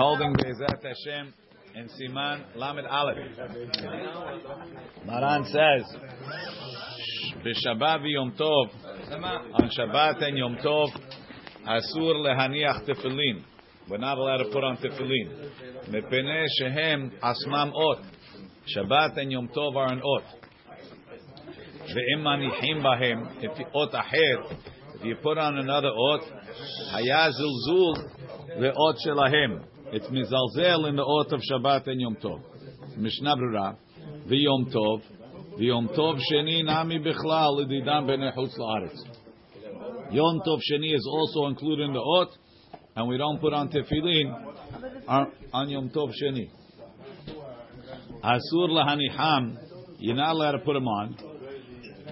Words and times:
holding 0.00 0.32
Be'ezat 0.32 0.82
Hashem 0.82 1.34
and 1.74 1.90
Siman 1.90 2.56
Lamed 2.56 2.86
Aleph. 2.86 3.18
Maran 5.04 5.44
says, 5.44 5.84
B'Shabbat 7.44 8.00
Yom 8.04 8.32
Tov, 8.32 8.70
on 9.52 9.70
Shabbat 9.78 10.22
and 10.24 10.38
Yom 10.38 10.56
Tov, 10.64 10.88
Asur 11.66 12.14
lehaniach 12.14 12.88
tefillin. 12.88 13.44
We're 13.90 13.98
not 13.98 14.16
allowed 14.16 14.38
to 14.38 14.44
put 14.50 14.64
on 14.64 14.78
tefillin. 14.78 15.50
Mepene 15.90 16.46
shehem 16.58 17.12
asmam 17.22 17.70
ot. 17.74 18.02
Shabbat 18.74 19.18
and 19.18 19.32
Yom 19.32 19.48
Tov 19.48 19.76
are 19.76 19.92
an 19.92 20.00
ot. 20.00 20.24
Ve'im 21.94 22.22
manichim 22.22 22.82
bahem, 22.82 23.26
ot 23.74 23.92
aher, 23.92 24.56
if 24.94 25.04
you 25.04 25.16
put 25.22 25.36
on 25.36 25.58
another 25.58 25.88
ot, 25.88 26.22
haya 26.90 27.30
zulzul 27.38 27.96
le'ot 28.58 28.94
shelahem. 29.04 29.66
It's 29.92 30.06
mizalzel 30.06 30.88
in 30.88 30.94
the 30.94 31.02
ot 31.02 31.32
of 31.32 31.40
Shabbat 31.40 31.88
and 31.88 32.00
Yom 32.00 32.16
Tov. 32.22 32.40
Mishnah 32.96 33.36
Brura, 33.36 33.76
Yom 34.26 34.66
Tov, 34.66 35.02
v'Yom 35.58 35.88
Tov 35.96 36.20
sheni 36.30 36.64
nami 36.64 37.00
bichlal 37.00 37.56
l'didam 37.56 38.06
b'nei 38.06 38.32
chutz 38.32 38.56
la'aretz. 38.56 38.98
Yom 40.12 40.40
Tov 40.46 40.60
sheni 40.70 40.94
is 40.94 41.04
also 41.10 41.46
included 41.46 41.86
in 41.86 41.92
the 41.92 41.98
ot, 41.98 42.28
and 42.94 43.08
we 43.08 43.18
don't 43.18 43.40
put 43.40 43.52
on 43.52 43.68
tefillin 43.68 44.32
on, 45.08 45.68
Yom 45.68 45.90
Tov 45.90 46.12
sheni. 46.22 46.48
Asur 48.22 48.68
lahaniham, 48.68 49.56
you're 49.98 50.14
not 50.14 50.30
allowed 50.30 50.52
to 50.52 50.58
put 50.58 50.74
them 50.74 50.86
on. 50.86 51.16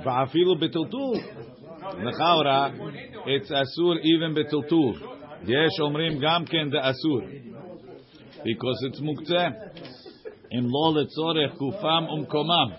Va'afilu 0.04 0.60
b'tiltul. 0.60 1.20
Nechaura, 1.94 2.72
it's 3.26 3.50
asur 3.52 4.00
even 4.02 4.34
b'tiltul. 4.34 4.98
Yesh 5.46 5.78
omrim 5.80 6.20
gam 6.20 6.44
ken 6.44 6.70
de 6.70 6.78
asur. 6.78 7.47
Because 8.44 8.78
it's 8.82 9.00
muktzeh. 9.00 9.50
Im 10.50 10.66
lo 10.68 10.94
letzorech 10.94 11.58
gufam 11.58 12.08
umkomam. 12.08 12.78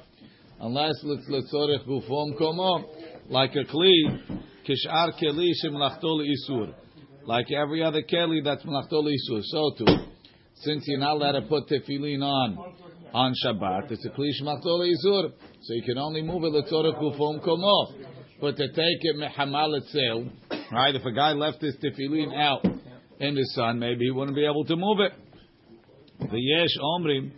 Unless 0.61 1.03
it's 1.03 1.30
letzorech 1.30 1.86
gufam 1.88 2.39
komam. 2.39 2.83
Like 3.30 3.52
a 3.56 3.66
kli, 3.66 4.39
kishar 4.67 5.11
keli 5.22 5.52
shemlachtol 5.64 6.25
isur. 6.25 6.73
Like 7.25 7.52
every 7.52 7.83
other 7.83 8.02
keli 8.02 8.44
that's 8.44 8.64
mlachtol 8.64 9.03
isur. 9.03 9.42
So 9.44 9.72
too, 9.78 9.98
since 10.56 10.83
you're 10.88 11.00
not 11.00 11.16
allowed 11.16 11.33
to 11.33 11.42
put 11.44 11.67
tefillin 11.67 12.23
on, 12.23 12.76
on 13.14 13.33
Shabbat, 13.45 13.92
it's 13.92 14.05
a 14.05 14.09
kli 14.09 14.30
shemlachtol 14.42 14.88
isur. 14.88 15.31
So 15.61 15.73
you 15.73 15.83
can 15.83 15.98
only 15.98 16.22
move 16.22 16.44
it 16.44 16.53
letzorech 16.53 17.00
gufam 17.00 17.45
komam. 17.45 18.05
But 18.42 18.55
to 18.55 18.67
take 18.70 19.02
it 19.02 19.17
mehamal 19.17 19.78
etzel, 19.78 20.31
right? 20.72 20.95
If 20.95 21.05
a 21.05 21.11
guy 21.11 21.33
left 21.33 21.61
his 21.61 21.76
tefillin 21.76 22.33
out 22.33 22.66
in 23.20 23.36
the 23.36 23.44
sun, 23.53 23.80
maybe 23.80 24.05
he 24.05 24.11
wouldn't 24.11 24.36
be 24.36 24.45
able 24.45 24.64
to 24.64 24.78
move 24.78 25.00
it. 25.02 25.11
The 26.31 26.39
yesh 26.39 26.77
omrim, 26.81 27.31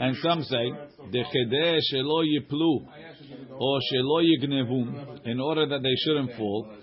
and 0.00 0.16
some 0.22 0.42
say 0.42 0.72
dechedeh 1.12 1.78
shelo 1.92 2.24
yiplu 2.24 2.86
or 3.58 3.78
shelo 3.92 4.24
yignevu, 4.24 5.26
in 5.26 5.40
order 5.40 5.66
that 5.66 5.82
they 5.82 5.94
shouldn't 6.04 6.36
fall 6.36 6.74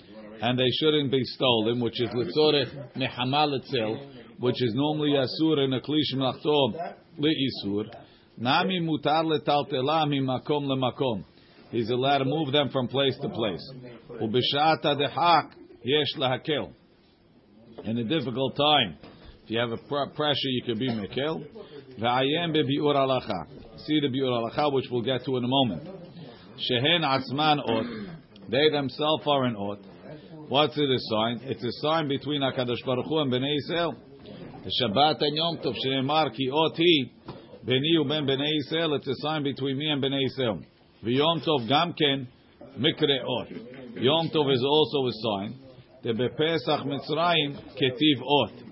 and 0.41 0.59
they 0.59 0.69
shouldn't 0.79 1.11
be 1.11 1.23
stolen, 1.23 1.79
which 1.79 1.99
is 1.99 2.09
litzorech 2.09 2.95
mehamal 2.95 3.57
itself, 3.57 3.97
which 4.39 4.61
is 4.61 4.73
normally 4.75 5.13
asur 5.13 5.65
in 5.65 5.73
a 5.73 5.81
klish 5.81 6.13
mlachtom 6.15 6.95
leisur. 7.19 7.85
Nami 8.37 8.79
mutar 8.79 9.23
letaltela 9.25 10.05
makom 10.05 10.67
lemakom. 10.67 11.23
He's 11.71 11.89
allowed 11.89 12.19
to 12.19 12.25
move 12.25 12.51
them 12.51 12.69
from 12.69 12.87
place 12.87 13.17
to 13.21 13.29
place. 13.29 13.71
Ubishata 14.21 14.95
dehak 14.95 15.51
yesh 15.83 16.15
lahakel. 16.17 16.71
In 17.83 17.97
a 17.97 18.03
difficult 18.03 18.55
time, 18.55 18.97
if 19.47 19.51
you 19.51 19.59
have 19.59 19.71
a 19.71 19.77
pr- 19.77 20.13
pressure, 20.13 20.49
you 20.49 20.61
can 20.65 20.77
be 20.77 20.89
mekel. 20.89 21.41
V'ayem 21.97 22.53
bebiur 22.53 22.95
alacha. 22.95 23.45
See 23.85 24.01
the 24.01 24.09
biur 24.09 24.27
halacha, 24.27 24.73
which 24.73 24.87
we'll 24.91 25.03
get 25.03 25.23
to 25.23 25.37
in 25.37 25.43
a 25.45 25.47
moment. 25.47 25.87
Shehen 26.57 27.01
atzman 27.01 27.59
ot. 27.65 27.85
They 28.49 28.69
themselves 28.69 29.23
are 29.25 29.45
an 29.45 29.55
ot. 29.55 29.79
What's 30.49 30.77
it 30.77 30.89
a 30.89 30.99
sign? 30.99 31.39
It's 31.43 31.63
a 31.63 31.71
sign 31.79 32.09
between 32.09 32.41
Hakadosh 32.41 32.85
Baruch 32.85 33.05
Hu 33.05 33.19
and 33.19 33.31
Bnei 33.31 33.55
Yisrael. 33.55 33.95
The 34.65 34.71
Shabbat 34.81 35.21
and 35.21 35.37
Yom 35.37 35.57
Tov 35.59 35.75
shenemar 35.85 36.35
ki 36.35 36.49
ot 36.51 36.75
hi 36.75 37.11
beni 37.65 37.95
uben 38.03 38.27
Bnei 38.27 38.51
Yisrael. 38.51 38.97
It's 38.97 39.07
a 39.07 39.15
sign 39.19 39.43
between 39.43 39.77
me 39.77 39.89
and 39.89 40.03
Bnei 40.03 40.23
Yisrael. 40.27 40.61
V'Yom 41.05 41.41
Tov 41.47 41.69
gamken 41.69 42.27
mikre 42.77 43.23
ot. 43.25 43.47
Yom 43.95 44.27
Tov 44.27 44.53
is 44.53 44.61
also 44.61 45.07
a 45.07 45.11
sign. 45.13 45.59
The 46.03 46.09
bepesach 46.09 46.85
Mitzrayim 46.85 47.55
ketiv 47.81 48.21
ot. 48.21 48.66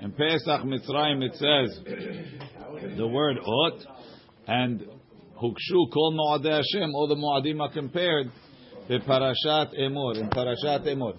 In 0.00 0.12
Pesach 0.12 0.62
Mitzrayim 0.62 1.24
it 1.24 1.34
says 1.34 1.80
the 2.96 3.06
word 3.06 3.36
ot 3.44 3.84
and 4.46 4.80
hukshu 5.36 5.90
kol 5.92 6.12
moadei 6.16 6.56
Hashem. 6.56 6.94
All 6.94 7.08
the 7.08 7.16
moadim 7.16 7.60
are 7.60 7.72
compared. 7.72 8.30
The 8.88 9.00
Parashat 9.00 9.78
Emor 9.78 10.16
in 10.16 10.30
Parashat 10.30 10.86
Emor. 10.86 11.14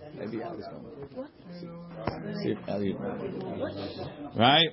Right? 4.36 4.70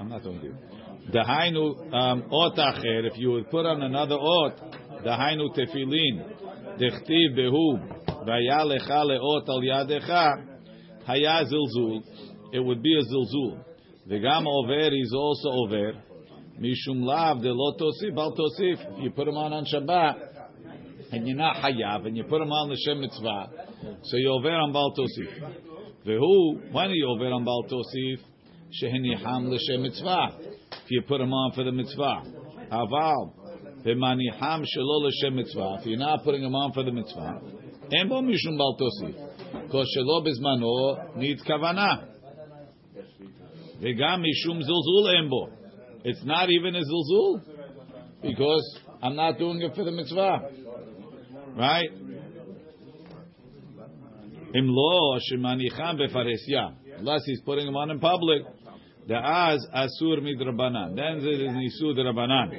I'm 0.00 0.08
not 0.08 0.22
talking 0.22 0.40
to 0.40 0.46
you. 0.46 0.56
The 1.12 1.18
Hainu 1.18 1.92
um, 1.92 2.22
ot 2.32 2.56
acher. 2.56 3.10
If 3.10 3.18
you 3.18 3.32
would 3.32 3.50
put 3.50 3.66
on 3.66 3.82
another 3.82 4.16
ot, 4.16 4.56
the 5.02 5.10
Hainu 5.10 5.54
tefillin. 5.56 6.78
Dechtiv 6.78 7.36
behu 7.36 7.78
vaya 8.24 8.64
lecha 8.64 9.04
leot 9.04 9.48
al 9.48 9.60
yadecha 9.60 10.46
haya 11.04 11.44
zilzul. 11.44 12.02
It 12.52 12.60
would 12.60 12.82
be 12.82 12.96
a 12.96 13.02
zilzul. 13.02 13.64
V'gam 14.08 14.46
over 14.46 14.94
is 14.94 15.12
also 15.14 15.48
over. 15.50 15.94
Mishum 16.60 17.02
lav 17.02 17.42
de 17.42 17.48
lotosif 17.48 18.14
bal 18.14 18.36
tosif. 18.36 19.02
You 19.02 19.10
put 19.10 19.26
them 19.26 19.36
on 19.36 19.52
on 19.52 19.64
Shabbat 19.64 20.34
and 21.10 21.26
you're 21.26 21.36
not 21.36 21.56
hayav 21.56 22.06
and 22.06 22.16
you 22.16 22.24
put 22.24 22.38
them 22.38 22.52
on 22.52 22.68
the 22.68 22.76
Shem 22.84 23.00
mitzvah, 23.00 23.50
so 24.04 24.16
you 24.16 24.30
over 24.30 24.50
on 24.50 24.72
bal 24.72 24.94
tosif. 24.96 25.28
Vehu 26.06 26.72
when 26.72 26.90
you 26.90 27.08
over 27.08 27.26
on 27.26 27.44
bal 27.44 27.64
tosif 27.64 28.18
sheheniham 28.82 29.48
l'shem 29.48 29.82
mitzvah. 29.82 30.38
If 30.84 30.90
you 30.90 31.02
put 31.02 31.18
them 31.18 31.32
on 31.32 31.52
for 31.52 31.64
the 31.64 31.72
mitzvah, 31.72 32.22
aval 32.70 33.32
v'maniham 33.84 34.64
shelo 34.64 35.08
l'shem 35.08 35.36
mitzvah. 35.36 35.78
If 35.80 35.86
you're 35.86 35.98
not 35.98 36.24
putting 36.24 36.42
them 36.42 36.54
on 36.54 36.72
for 36.72 36.84
the 36.84 36.92
mitzvah, 36.92 37.40
en 37.92 38.08
bo 38.08 38.22
mishum 38.22 38.58
bal 38.58 38.76
tosif. 38.78 39.14
Because 39.66 39.88
shelo 39.96 40.26
bizmano 40.26 41.16
needs 41.16 41.42
kavanah. 41.42 42.13
It's 46.06 46.24
not 46.24 46.50
even 46.50 46.76
a 46.76 46.80
zilzul 46.80 47.40
because 48.22 48.78
I'm 49.02 49.16
not 49.16 49.38
doing 49.38 49.62
it 49.62 49.74
for 49.74 49.84
the 49.84 49.92
mitzvah. 49.92 50.50
Right? 51.56 51.90
Unless 56.96 57.22
he's 57.26 57.40
putting 57.40 57.66
them 57.66 57.76
on 57.76 57.90
in 57.90 57.98
public. 58.00 58.42
The 59.06 59.16
az 59.16 59.66
asur 59.74 60.20
midrabanan. 60.20 60.96
Then 60.96 61.18
it 61.26 61.40
is 61.40 61.50
nisud 61.50 61.96
drabanan. 61.98 62.50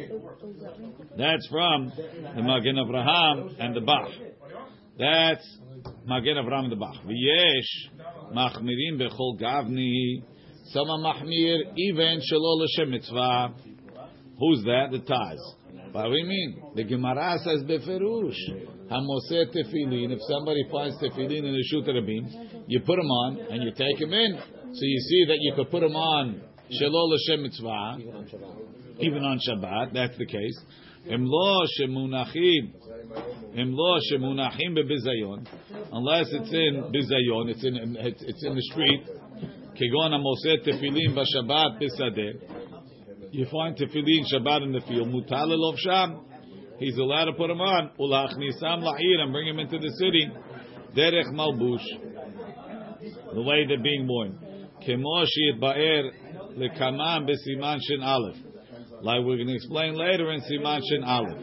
That's 1.18 1.48
from 1.50 1.92
the 2.36 2.42
Magen 2.44 2.76
Avraham 2.76 3.56
and 3.60 3.76
the 3.76 3.82
Bach. 3.82 4.12
That's 5.00 5.58
Magen 6.06 6.38
Avraham 6.38 6.64
and 6.66 6.72
the 6.72 6.76
Bach. 6.76 6.98
V'yesh 7.04 7.90
machmirim 8.32 9.00
bechol 9.00 9.40
gavni. 9.42 10.24
Some 10.72 10.90
are 10.90 11.00
mahmir 11.00 11.74
even 11.78 12.20
shelo 12.20 12.58
l'shem 12.58 12.92
mitzvah. 12.92 13.54
Who's 14.40 14.64
that? 14.64 14.88
The 14.92 15.00
Taz. 15.00 15.38
What 15.92 16.04
do 16.04 16.10
we 16.10 16.24
mean? 16.24 16.62
The 16.76 16.84
Gemara 16.84 17.38
says 17.44 17.64
beferush. 17.64 18.36
Hamoseh 18.92 19.56
tefillin. 19.56 20.12
If 20.12 20.20
somebody 20.28 20.64
finds 20.72 20.98
tefillin 20.98 21.44
in 21.46 21.54
the 21.54 21.64
Shut 21.72 21.88
Rabin, 21.88 22.66
you 22.68 22.80
put 22.82 22.98
them 22.98 23.10
on 23.10 23.40
and 23.50 23.64
you 23.64 23.72
take 23.72 24.00
them 24.00 24.12
in. 24.14 24.38
So 24.74 24.82
you 24.82 25.00
see 25.00 25.26
that 25.28 25.38
you 25.40 25.54
could 25.56 25.72
put 25.72 25.82
them 25.82 25.96
on 25.96 26.42
shelo 26.70 27.08
l'shem 27.10 27.44
mitzvah, 27.44 27.98
even 29.00 29.24
on 29.24 29.40
Shabbat. 29.40 29.94
That's 29.94 30.18
the 30.18 30.26
case. 30.26 30.60
Im 31.08 31.24
lo 31.26 31.66
shemunachim, 31.80 32.74
im 33.56 33.74
lo 33.74 34.00
shemunachim 34.12 34.76
bebizayon. 34.76 35.48
Unless 35.92 36.28
it's 36.32 36.52
in 36.52 36.92
bizayon, 36.92 37.50
it's 37.52 37.64
in 37.64 37.96
it's, 38.00 38.24
it's 38.24 38.44
in 38.44 38.56
the 38.56 38.62
street. 38.72 39.06
Kegon 39.76 40.12
hamoseh 40.12 40.66
tefillin 40.66 41.14
b'Shabbat 41.14 41.82
bisadeh. 41.82 43.32
You 43.32 43.46
find 43.52 43.76
tefillin 43.76 44.24
Shabbat 44.34 44.64
in 44.64 44.72
the 44.72 44.80
field. 44.88 45.10
Mutal 45.10 45.76
sham. 45.78 46.22
He's 46.80 46.98
allowed 46.98 47.26
to 47.26 47.34
put 47.34 47.48
them 47.48 47.60
on. 47.60 47.92
Ulachnisam 48.00 48.84
la'ir 48.84 49.20
and 49.20 49.34
bring 49.34 49.48
him 49.48 49.60
into 49.60 49.78
the 49.78 49.90
city. 50.00 50.32
Derech 50.96 51.34
malbush. 51.34 51.84
The 53.34 53.42
way 53.42 53.66
they're 53.68 53.84
being 53.84 54.08
worn. 54.08 54.40
Kemoshi 54.88 55.60
ba'er 55.62 56.12
lekamam 56.58 57.30
b'siman 57.30 57.80
shin 57.82 58.02
aleph. 58.02 58.38
Like 59.02 59.20
we're 59.26 59.36
going 59.36 59.48
to 59.48 59.56
explain 59.56 59.96
later 59.96 60.32
in 60.32 60.40
siman 60.42 60.80
shin 60.90 61.04
aleph. 61.04 61.38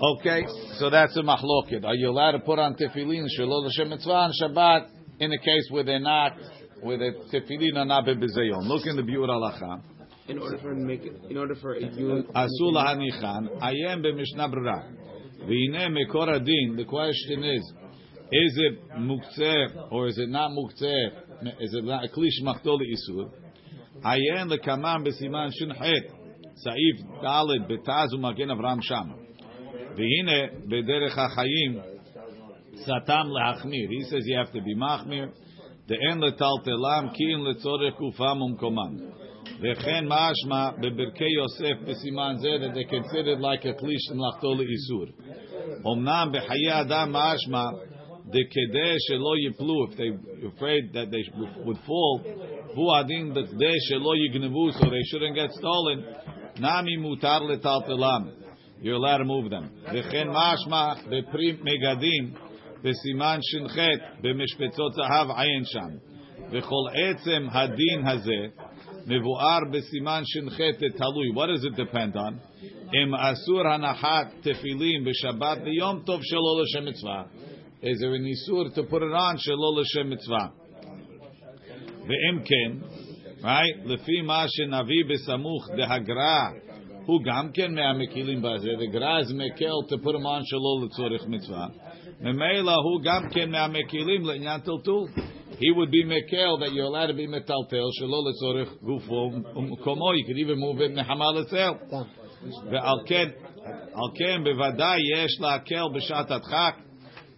Okay, 0.00 0.46
so 0.78 0.90
that's 0.90 1.16
a 1.16 1.22
machloket. 1.22 1.84
Are 1.84 1.94
you 1.94 2.08
allowed 2.08 2.32
to 2.32 2.38
put 2.38 2.58
on 2.58 2.76
tefillin 2.76 3.26
shalol 3.38 3.66
l'shem 3.66 3.90
mitzvah 3.90 4.10
on 4.10 4.32
Shabbat 4.40 4.97
in 5.20 5.32
a 5.32 5.38
case 5.38 5.68
where 5.70 5.84
they're 5.84 5.98
not 5.98 6.32
where 6.80 6.98
the 6.98 7.12
tefillin 7.32 7.76
are 7.76 7.84
not 7.84 8.04
bebizayon. 8.04 8.66
Look 8.66 8.86
in 8.86 8.96
the 8.96 9.02
Biur 9.02 9.28
Halacha. 9.28 9.82
In 10.28 10.38
order 10.38 10.58
for 10.58 10.74
make 10.74 11.02
it, 11.04 11.14
in 11.30 11.36
order 11.36 11.54
for 11.54 11.76
you 11.76 12.24
uh, 12.34 12.46
Asul 12.46 12.74
hanichan. 12.74 13.58
Ayem 13.60 14.04
b'mishnah 14.04 14.52
brera. 14.52 14.84
V'ine 15.44 15.88
mekor 15.90 16.28
adin. 16.28 16.76
The 16.76 16.84
question 16.84 17.44
is, 17.44 17.72
is 18.30 18.58
it 18.58 18.90
muktzeh 18.98 19.90
or 19.90 20.08
is 20.08 20.18
it 20.18 20.28
not 20.28 20.50
muktzeh? 20.50 21.52
Is 21.60 21.74
it 21.74 21.84
not 21.84 22.04
a 22.04 22.08
klish 22.08 22.42
machtol 22.44 22.78
isur? 22.80 23.30
Ayen 24.04 24.50
lekamam 24.50 25.06
b'siman 25.06 25.50
shin 25.52 25.70
het. 25.70 26.12
Saif 26.66 27.22
Dalet 27.22 27.68
betaz 27.68 28.12
u'magen 28.12 28.50
Avraham 28.50 28.82
Sham. 28.82 29.14
V'hine 29.96 30.68
b'derech 30.68 31.16
hachayim 31.16 31.97
satam 32.86 33.30
leachmir. 33.30 33.88
He 33.88 34.04
says 34.10 34.22
you 34.24 34.36
have 34.36 34.52
to 34.52 34.62
be 34.62 34.74
machmir. 34.74 35.30
De'en 35.88 36.20
letaltelam 36.20 37.14
ki'in 37.16 37.40
letzorech 37.40 37.98
ufam 37.98 38.42
umkomam. 38.42 39.12
V'chen 39.60 40.06
mashma 40.06 40.78
bebirkei 40.78 41.30
Yosef 41.30 41.78
b'siman 41.82 42.36
zeh 42.38 42.60
that 42.60 42.72
they 42.74 42.84
considered 42.84 43.40
like 43.40 43.64
a 43.64 43.72
klish 43.72 44.10
in 44.10 44.18
lachtol 44.18 44.60
isur. 44.60 45.12
Omnam 45.84 46.34
b'chayei 46.34 46.84
adam 46.84 47.12
mashma 47.12 47.72
the 48.30 48.44
kedeh 48.44 48.96
shelo 49.10 49.34
yiplu 49.34 49.90
if 49.90 49.96
they 49.96 50.46
afraid 50.46 50.92
that 50.92 51.10
they 51.10 51.24
would 51.64 51.78
fall. 51.86 52.22
Hu 52.74 52.94
adin 52.94 53.32
the 53.32 53.42
kedeh 53.42 53.76
shelo 53.90 54.14
yignevu 54.14 54.72
so 54.78 54.90
they 54.90 55.02
shouldn't 55.06 55.34
get 55.34 55.50
stolen. 55.52 56.04
Nami 56.60 56.98
mutar 56.98 57.40
letaltelam. 57.40 58.32
You're 58.80 58.96
allowed 58.96 59.18
to 59.18 59.24
move 59.24 59.50
them. 59.50 59.70
V'chen 59.88 60.28
mashma 60.28 61.08
beprim 61.08 61.62
megadim 61.64 62.36
b'siman 62.83 63.39
shinchet 63.49 64.21
b'mishpetzot 64.21 64.93
zahav 64.99 65.27
ayin 65.37 65.65
sham. 65.73 65.99
V'chol 66.51 66.85
etzem 67.07 67.49
hadin 67.49 68.03
hazeh 68.03 68.73
מבואר 69.07 69.59
בסימן 69.71 70.21
ש"ח 70.25 70.57
תלוי. 70.97 71.27
What 71.35 71.47
does 71.47 71.65
it 71.65 71.75
depend 71.75 72.15
on? 72.15 72.33
אם 72.95 73.15
אסור 73.15 73.67
הנחת 73.67 74.33
תפילין 74.41 75.03
בשבת 75.03 75.57
ביום 75.63 76.01
טוב 76.05 76.21
שלא 76.23 76.61
לשם 76.61 76.85
מצווה. 76.89 77.23
Is 77.81 77.99
there 77.99 78.15
an 78.15 78.25
isur 78.25 78.75
to 78.75 78.91
put 78.91 79.01
it 79.01 79.13
on 79.13 79.37
שלא 79.37 79.81
לשם 79.81 80.09
מצווה? 80.09 80.47
ואם 82.07 82.43
כן, 82.45 82.87
right? 83.41 83.85
לפי 83.85 84.21
מה 84.21 84.45
שנביא 84.47 85.03
בסמוך 85.09 85.69
דהגרא, 85.77 86.49
הוא 87.05 87.19
גם 87.23 87.51
כן 87.53 87.75
מהמקילים 87.75 88.41
בזה, 88.41 88.69
the 88.79 88.91
גרא 88.91 89.19
is 89.21 89.33
מקל 89.33 89.95
to 89.95 89.97
put 90.03 90.15
him 90.15 90.25
on 90.25 90.41
שלא 90.43 90.85
לצורך 90.85 91.27
מצווה. 91.27 91.67
ממילא 92.21 92.75
הוא 92.75 93.01
גם 93.03 93.29
כן 93.29 93.51
מהמקילים 93.51 94.25
לעניין 94.25 94.59
טלטול. 94.59 95.07
He 95.59 95.71
would 95.71 95.91
be 95.91 96.03
mekel 96.03 96.59
that 96.61 96.73
you're 96.73 96.85
allowed 96.85 97.07
to 97.07 97.13
be 97.13 97.27
metaltel 97.27 97.87
shelo 97.99 98.19
letzorich 98.27 98.71
gufo 98.81 99.29
komo. 99.83 100.09
You 100.17 100.25
could 100.25 100.37
even 100.37 100.59
move 100.59 100.81
it 100.81 100.91
nehamal 100.91 101.37
etzel. 101.41 101.75
ועל 102.71 102.97
כן, 103.05 103.29
על 103.93 104.09
כן 104.15 104.43
בוודאי 104.43 104.99
יש 105.15 105.41
להקל 105.41 105.83
בשעת 105.95 106.31
הדחק 106.31 106.75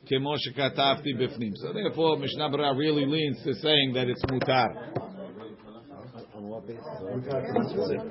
כמו 0.06 0.34
שכתבתי 0.38 1.14
בפנים. 1.14 1.52
So 1.54 1.74
therefore, 1.74 2.18
Mishnah 2.18 2.50
Berurah 2.50 2.78
really 2.78 3.06
leans 3.06 3.44
to 3.44 3.54
saying 3.54 3.94
that 3.94 4.08
it's 4.08 4.24
mutar. 4.26 4.70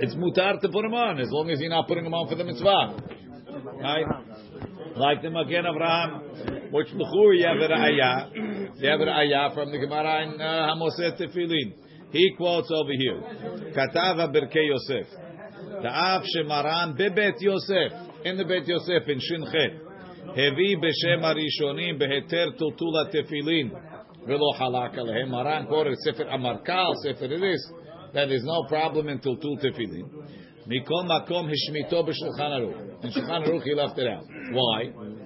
It's 0.01 0.15
mutar 0.15 0.61
to 0.61 0.69
put 0.69 0.85
him 0.85 0.95
on, 0.95 1.21
as 1.21 1.29
long 1.31 1.51
as 1.51 1.61
you're 1.61 1.71
not 1.71 1.89
putting 1.89 2.05
him 2.05 2.15
on 2.15 2.29
for 2.29 2.35
the 2.35 2.45
mitzvah. 2.45 2.97
Right? 3.81 4.07
Like 4.97 5.23
the 5.23 5.31
Magen 5.31 5.65
Avraham, 5.65 6.58
which 6.72 6.88
l'churi 6.94 7.44
yaver 7.44 7.62
have 7.62 7.72
an 7.72 7.82
ayah, 7.82 8.30
you 8.34 9.10
ayah 9.10 9.54
from 9.54 9.72
the 9.72 9.78
Gemara 9.78 10.24
in 10.24 10.42
uh, 10.42 10.74
Hamoset 10.74 11.20
Tefillin. 11.20 11.74
He 12.12 12.34
quotes 12.38 12.72
over 12.72 12.92
here, 12.92 13.22
Katava 13.76 14.34
Birkei 14.34 14.68
Yosef, 14.68 15.08
Ta'av 15.84 16.24
Shemaran 16.36 16.98
Bebet 17.00 17.36
Yosef, 17.40 17.92
in 18.26 18.38
the 18.38 18.46
Bet 18.46 18.68
Yosef, 18.68 19.08
in 19.08 19.20
Shinchet, 19.20 19.80
Hevi 20.36 20.76
Beshem 20.78 21.24
Arishonim 21.24 22.00
Beheter 22.00 22.48
Tutula 22.60 23.14
Tefillin, 23.14 23.70
Velo 24.26 24.54
Halak 24.60 24.98
Alehem, 24.98 25.30
Maran 25.30 25.68
quoted 25.68 25.96
Sefer 26.04 26.26
Amarkal, 26.26 26.94
Sefer 27.04 27.26
It 27.26 27.44
is 27.44 27.72
that 28.14 28.26
there's 28.28 28.44
no 28.44 28.66
problem 28.68 29.08
in 29.10 29.20
Tutul 29.20 29.64
Tefillin. 29.64 30.10
Mikol 30.68 31.06
Makom 31.06 31.50
Hishmito 31.50 32.04
B'Shulchan 32.08 32.40
Aruch. 32.40 33.04
In 33.04 33.12
Shulchan 33.12 33.48
Aruch 33.48 33.64
he 33.64 33.74
left 33.74 33.98
it 33.98 34.08
out. 34.08 34.24
Why? 34.52 35.19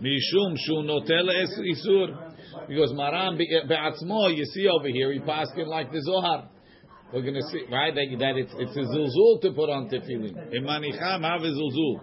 משום 0.00 0.56
שהוא 0.56 0.82
נוטה 0.82 1.14
לאיסור. 1.14 2.06
Because 2.68 2.92
Maran 2.92 3.38
בעצמו, 3.68 4.28
you 4.30 4.44
see 4.44 4.66
over 4.68 4.88
here, 4.88 5.12
he 5.12 5.20
passed 5.20 5.54
him 5.54 5.68
like 5.68 5.90
the 5.92 6.00
Zohar. 6.00 6.48
We're 7.12 7.22
going 7.22 7.34
to 7.34 7.42
see, 7.52 7.62
right, 7.70 7.94
that, 7.94 8.06
that 8.18 8.36
it's, 8.36 8.52
it's 8.58 8.76
a 8.76 8.80
zilzul 8.80 9.40
to 9.42 9.52
put 9.52 9.70
on 9.70 9.88
tefillin. 9.88 10.52
In 10.52 10.64
Manicham 10.64 11.22
have 11.22 11.42
a 11.42 11.52
zilzul. 11.52 12.00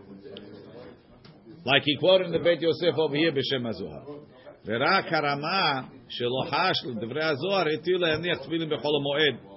Like 1.65 1.83
he 1.83 1.97
quoted 1.97 2.27
in 2.27 2.33
the 2.33 2.39
Beit 2.39 2.61
Yosef 2.61 2.97
over 2.97 3.15
here, 3.15 3.31
B'Shem 3.31 3.65
HaZohar. 3.65 4.23
ורק 4.65 5.13
הרמה 5.13 5.81
שלא 6.09 6.43
חש 6.45 6.85
לדברי 6.85 7.23
הזוהר 7.23 7.65
הטיל 7.73 7.97
להניח 7.97 8.37
תפילין 8.37 8.69
בחול 8.69 8.95
המועד. 8.99 9.53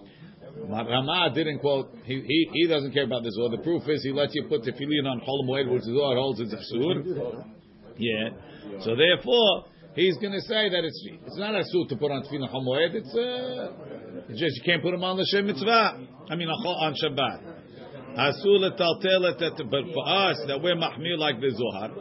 Rama 0.68 1.30
didn't 1.34 1.60
quote, 1.60 1.90
he, 2.04 2.14
he, 2.14 2.48
he 2.52 2.66
doesn't 2.66 2.92
care 2.92 3.04
about 3.04 3.22
the 3.22 3.30
Zohar. 3.30 3.50
The 3.50 3.62
proof 3.62 3.82
is 3.88 4.02
he 4.02 4.10
lets 4.10 4.34
you 4.34 4.46
put 4.48 4.62
tefillin 4.62 5.06
on 5.06 5.20
Chol 5.20 5.44
Moed, 5.46 5.70
which 5.70 5.82
the 5.82 5.94
Zohar 5.94 6.16
holds 6.16 6.40
is 6.40 6.52
Asur. 6.52 7.44
yeah. 8.01 8.81
So 8.81 8.95
therefore, 8.95 9.65
he's 9.95 10.17
going 10.17 10.33
to 10.33 10.41
say 10.41 10.69
that 10.69 10.83
it's 10.83 11.01
it's 11.25 11.37
not 11.37 11.53
Asur 11.53 11.87
to 11.89 11.95
put 11.95 12.11
on 12.11 12.23
tefillin 12.23 12.49
Chol 12.49 12.65
Moed, 12.65 12.95
it's, 12.95 13.13
uh, 13.13 14.25
it's 14.29 14.39
just 14.39 14.57
you 14.57 14.63
can't 14.65 14.81
put 14.81 14.91
them 14.91 15.03
on 15.03 15.17
the 15.17 15.27
Shem 15.31 15.45
Mitzvah. 15.45 16.07
I 16.29 16.35
mean, 16.35 16.47
on 16.47 16.95
Shabbat. 16.95 17.51
Asur 18.17 18.59
letaltel 18.59 19.41
et 19.41 19.57
but 19.69 19.83
for 19.93 20.07
us 20.07 20.37
that 20.47 20.59
we're 20.61 20.75
mahmir 20.75 21.17
like 21.17 21.39
the 21.39 21.49
Zohar, 21.51 21.91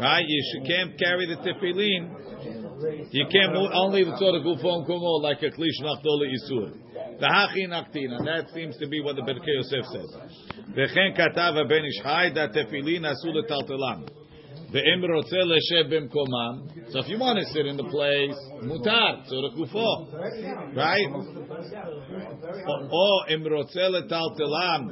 right? 0.00 0.24
You 0.26 0.42
should, 0.52 0.66
can't 0.66 0.98
carry 0.98 1.26
the 1.26 1.36
tefillin. 1.42 3.10
You 3.10 3.26
can't 3.30 3.52
move, 3.52 3.70
only 3.74 4.04
the 4.04 4.16
sort 4.16 4.36
of 4.36 4.42
gufon 4.42 4.86
kumo 4.86 5.18
like 5.20 5.42
a 5.42 5.50
klish 5.50 5.82
nachtol 5.82 6.22
isur. 6.22 6.72
The 7.18 7.26
hachi 7.26 7.66
naktina. 7.68 8.24
That 8.24 8.50
seems 8.54 8.76
to 8.78 8.86
be 8.86 9.02
what 9.02 9.16
the 9.16 9.22
Birkei 9.22 9.56
Yosef 9.56 9.84
says. 9.86 10.16
V'chen 10.70 11.18
katav 11.18 11.68
ben 11.68 11.82
ishchai 11.82 12.34
that 12.34 12.52
tefillin 12.52 13.02
asur 13.02 13.34
letaltelam. 13.34 14.08
So 14.71 14.79
if 16.99 17.07
you 17.07 17.17
want 17.19 17.39
to 17.39 17.45
sit 17.53 17.65
in 17.65 17.77
the 17.77 17.85
place, 17.85 18.35
mutar, 18.63 19.23
tzorah 19.25 19.55
kufo. 19.55 20.07
Right? 20.75 21.09
Or 22.91 23.29
im 23.29 23.43
rotze 23.43 23.89
letaltelam. 23.89 24.91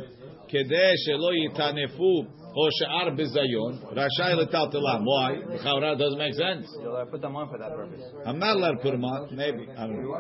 כדי 0.54 0.94
שלא 0.98 1.30
יטנפו 1.46 2.24
או 2.58 2.68
שאר 2.72 3.10
ביזיון, 3.16 3.74
רשאי 3.92 4.34
לטלטלם. 4.36 5.02
Why? 5.06 5.32
Chavra 5.64 5.98
doesn't 5.98 6.18
make 6.18 6.34
sense. 6.34 6.66
put 7.12 7.22
them 7.22 7.36
on 7.36 7.50
for 7.50 7.58
that 7.58 7.72
purpose. 7.76 8.02
I'm 8.26 8.40
not 8.40 8.56
allowed 8.58 8.76
to 8.78 8.82
put 8.86 8.92
them 8.92 9.06
on. 9.06 9.36
Maybe. 9.36 9.64
I 9.78 9.88
don't 9.88 10.04
know. 10.04 10.14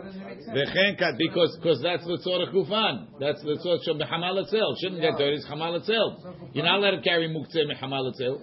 וכן, 0.55 0.95
because, 1.17 1.57
because 1.57 1.79
that's 1.81 2.05
the 2.05 2.17
tzorach 2.25 2.51
gufan. 2.53 2.95
That's 3.19 3.41
the 3.43 3.55
tzorach 3.63 3.83
של 3.83 3.97
בחמל 4.00 4.39
itself. 4.41 4.71
Shouldn't 4.81 5.01
get 5.01 5.17
dirty, 5.17 5.35
it's 5.38 5.47
chamal 5.47 5.77
itself. 5.77 6.12
You're 6.53 6.65
not 6.65 6.79
allowed 6.79 6.97
to 6.97 7.01
carry 7.01 7.27
muktzeh 7.29 7.65
mechamal 7.71 8.09
itself. 8.09 8.41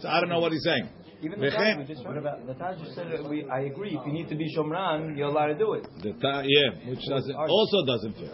So 0.00 0.08
I 0.08 0.20
don't 0.20 0.28
know 0.28 0.40
what 0.40 0.52
he's 0.52 0.64
saying. 0.64 0.88
Even 1.24 1.38
the 1.38 1.50
Taj, 1.50 1.78
we 1.78 1.84
just, 1.94 2.04
what 2.04 2.18
about 2.18 2.44
the 2.48 2.54
Taj 2.54 2.82
just 2.82 2.96
said 2.96 3.06
that 3.12 3.22
we, 3.30 3.46
I 3.48 3.60
agree. 3.70 3.96
If 3.96 4.04
you 4.04 4.12
need 4.12 4.28
to 4.28 4.34
be 4.34 4.46
Shomran, 4.56 5.16
you're 5.16 5.28
allowed 5.28 5.54
to 5.54 5.54
do 5.54 5.74
it. 5.74 5.86
The 6.02 6.12
ta, 6.18 6.42
yeah, 6.42 6.90
which 6.90 6.98
doesn't 7.08 7.36
also 7.36 7.86
doesn't 7.86 8.14
fit. 8.18 8.32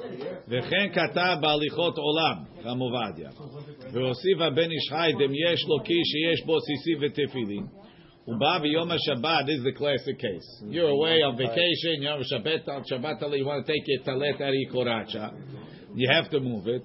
וכן 0.48 0.88
כתב 0.92 1.36
בהליכות 1.40 1.98
עולם, 1.98 2.36
רם 2.64 2.78
עובדיה, 2.78 3.30
והוסיף 3.92 4.40
הבן 4.40 4.70
איש 4.70 4.92
Ha'edim 5.03 5.33
yesh 5.33 5.63
loki 5.67 6.01
sheyesh 6.11 6.41
bo 6.47 6.59
sisi 6.59 6.95
v'tefilin. 7.01 7.67
Uba 8.27 8.59
v'yom 8.63 8.91
Shabbat 9.05 9.49
is 9.49 9.63
the 9.63 9.73
classic 9.73 10.17
case. 10.17 10.63
You're 10.69 10.89
away 10.89 11.21
on 11.21 11.35
vacation, 11.37 12.01
you're 12.01 12.13
on 12.13 12.23
Shabbat, 12.23 12.69
on 12.69 12.83
Shabbat, 12.89 13.37
you 13.37 13.45
want 13.45 13.65
to 13.65 13.73
take 13.73 13.83
your 13.85 14.03
talet 14.03 14.39
ari 14.39 14.67
koracha. 14.73 15.33
You 15.93 16.09
have 16.09 16.29
to 16.31 16.39
move 16.39 16.67
it. 16.67 16.83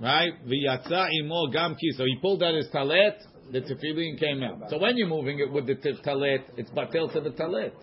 Right? 0.00 0.32
V'yatza 0.44 1.08
imo 1.20 1.46
gamki. 1.54 1.92
So 1.96 2.04
he 2.04 2.16
pulled 2.20 2.42
out 2.42 2.54
his 2.54 2.68
talet, 2.72 3.18
the 3.52 3.60
tefillin 3.60 4.18
came 4.18 4.42
out. 4.42 4.68
So 4.68 4.78
when 4.78 4.96
you're 4.96 5.08
moving 5.08 5.38
it 5.38 5.52
with 5.52 5.66
the 5.66 5.76
talet, 6.02 6.40
it's 6.56 6.70
batel 6.70 7.12
to 7.12 7.20
the 7.20 7.30
talet. 7.30 7.74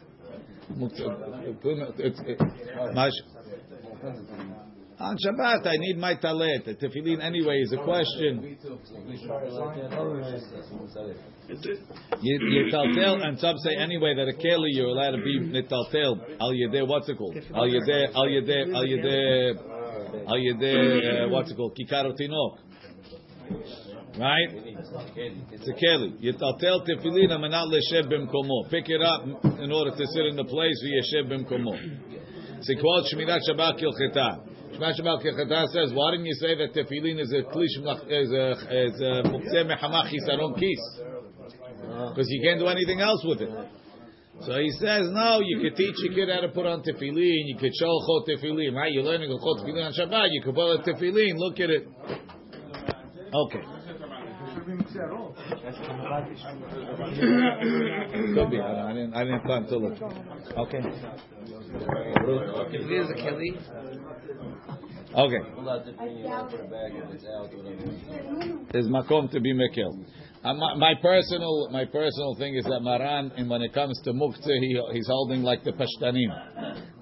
Uh, 0.70 0.84
uh, 0.84 0.88
it's, 0.88 1.00
uh, 1.00 1.92
it's, 1.98 2.20
it's, 2.26 2.44
on 5.00 5.16
Shabbat, 5.16 5.68
I 5.68 5.78
need 5.78 5.98
my 5.98 6.16
talet. 6.16 6.66
The 6.66 6.74
tefillin 6.74 7.22
anyway 7.22 7.60
is 7.62 7.72
a 7.72 7.78
question. 7.78 8.58
You, 12.22 12.70
taltel, 12.74 13.24
and 13.24 13.40
some 13.40 13.58
say 13.60 13.76
anyway 13.76 14.16
that 14.16 14.28
a 14.28 14.34
keli 14.34 14.70
you're 14.72 14.88
allowed 14.88 15.12
to 15.12 15.18
be 15.18 15.40
nitaltel 15.40 16.18
al 16.42 16.52
yedeh. 16.52 16.88
What's 16.88 17.08
it 17.10 17.18
called? 17.18 17.38
Al 17.54 17.68
yedeh, 17.68 18.16
al 18.16 18.28
yedeh, 18.28 18.74
al 18.74 18.86
yedeh, 18.86 19.54
al 20.28 20.38
yedeh. 20.38 21.26
Uh, 21.26 21.30
what's 21.30 21.52
it 21.52 21.56
called? 21.58 21.78
Kikaro 21.78 22.14
tinok. 22.20 22.58
Right? 24.18 24.50
It's 25.52 25.68
a 25.68 25.74
keli. 25.74 26.18
Yitaltel 26.24 26.88
tefillin 26.88 27.30
amenat 27.30 27.68
leshev 27.72 28.12
b'mkomo. 28.12 28.70
Pick 28.72 28.90
it 28.90 29.02
up 29.04 29.26
in 29.60 29.72
order 29.72 29.92
to 29.92 30.08
sit 30.08 30.26
in 30.26 30.36
the 30.36 30.44
place 30.44 30.84
v'yeshev 30.84 31.32
b'mkomo. 31.32 32.08
So 32.62 32.74
he 32.74 32.82
quotes 32.82 33.14
Shmirat 33.14 33.42
Shabbat 33.48 33.80
Kilcheta. 33.80 34.47
Shabbat 34.78 35.24
Kilcheta 35.24 35.68
says, 35.68 35.92
why 35.94 36.12
didn't 36.12 36.26
you 36.26 36.36
say 36.36 36.56
that 36.56 36.74
tefillin 36.74 37.20
is 37.20 37.34
a 37.34 37.44
klish 37.50 37.78
is 38.10 38.32
a 38.32 38.52
is 38.70 39.02
a 39.02 39.24
muktzeh 39.28 39.66
mechamach 39.66 40.10
chisaron 40.12 40.58
kis? 40.58 40.80
Because 42.10 42.28
you 42.30 42.42
can't 42.44 42.60
do 42.60 42.68
anything 42.68 43.02
else 43.02 43.24
with 43.26 43.42
it. 43.42 43.50
So 44.42 44.54
he 44.60 44.70
says, 44.80 45.10
no, 45.12 45.40
you 45.44 45.60
could 45.62 45.76
teach 45.76 45.96
your 46.04 46.14
kid 46.14 46.30
how 46.34 46.42
to 46.42 46.50
put 46.50 46.66
on 46.66 46.84
tefillin. 46.84 47.48
You 47.48 47.58
could 47.60 47.74
show 47.74 47.90
chot 48.06 48.28
tefillin, 48.30 48.74
right? 48.76 48.92
You're 48.92 49.04
learning 49.04 49.30
chot 49.30 49.66
tefillin 49.66 49.88
on 49.88 49.94
Shabbat. 49.94 50.28
You 50.32 50.42
could 50.44 50.54
put 50.54 50.78
on 50.78 50.84
tefillin. 50.84 51.38
Look 51.38 51.60
at 51.60 51.70
it. 51.72 51.88
Okay. 53.34 53.64
Could 58.36 58.52
be. 58.52 58.60
I 58.60 58.94
didn't. 58.94 59.14
I 59.14 59.24
didn't 59.24 59.42
plan 59.44 59.66
to 59.68 59.78
look. 59.78 60.02
Okay. 60.58 60.82
If 61.70 62.88
there's 62.90 63.10
a 63.10 63.18
Okay. 65.18 65.40
There's 68.72 68.88
makom 68.88 69.32
to 69.32 69.40
be 69.40 69.54
mekel. 69.54 70.06
Uh, 70.44 70.54
my, 70.54 70.76
my 70.76 70.94
personal 71.02 71.70
my 71.72 71.86
personal 71.86 72.36
thing 72.38 72.56
is 72.56 72.64
that 72.66 72.82
Maran, 72.82 73.32
and 73.38 73.50
when 73.50 73.62
it 73.62 73.74
comes 73.74 74.00
to 74.04 74.12
muktzeh, 74.14 74.60
he, 74.60 74.80
he's 74.94 75.08
holding 75.08 75.42
like 75.44 75.64
the 75.64 75.72
pashtanim. 75.72 76.30